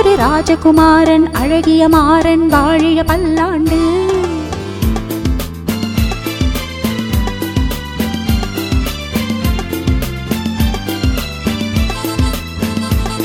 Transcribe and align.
ஒரு 0.00 0.16
ராஜகுமாரன் 0.16 1.32
அழகிய 1.32 1.88
மாறன் 1.88 2.46
வாழிய 2.46 3.04
பல்லாண்டு. 3.04 3.78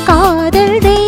காதல் 0.05 0.77
தெய்வம் 0.79 1.04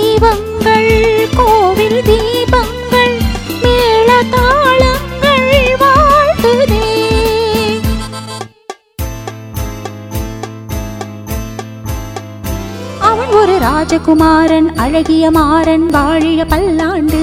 ராஜகுமாரன் 13.77 14.75
அழகிய 14.75 15.31
மாறன் 15.31 15.85
வாழிய 15.87 16.45
பல்லாண்டு. 16.45 17.19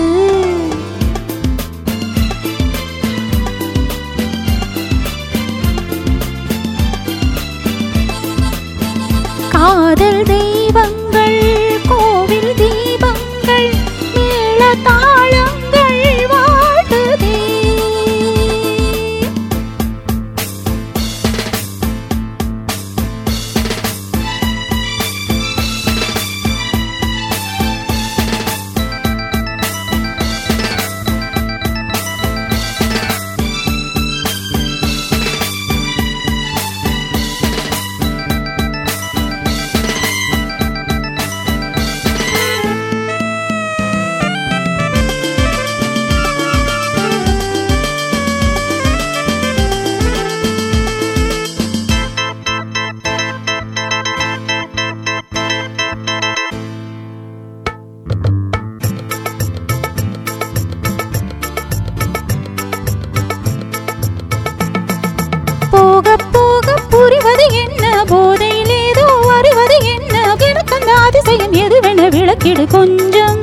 இடு 72.44 72.66
கொஞ்சம். 72.66 73.40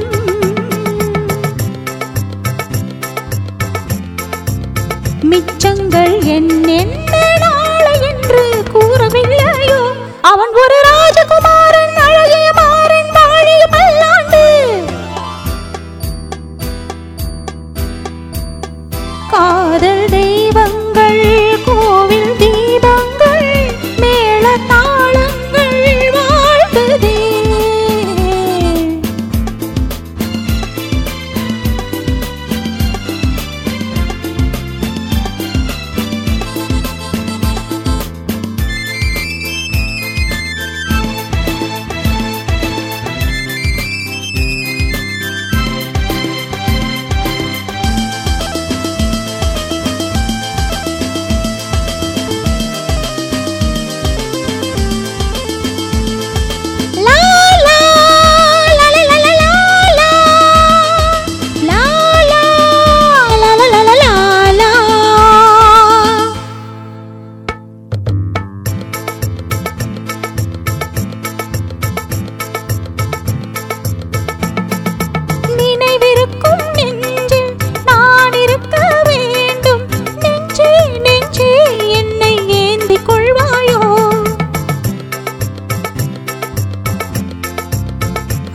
மிச்சங்கள் 5.31 6.15
என்னென்ன? 6.37 7.00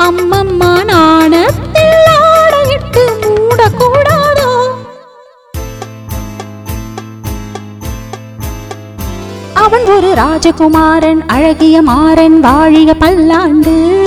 அம்மம்மா 0.06 0.70
நாணத்தில் 0.90 2.04
மூடக்கூடாதோ? 3.24 4.50
அவன் 9.54 9.96
ஒரு 9.96 10.14
ராஜகுமாரன் 10.14 11.26
அழகிய 11.26 11.82
மாறன் 11.82 12.40
வாழிய 12.40 12.94
பல்லாண்டு. 12.94 14.04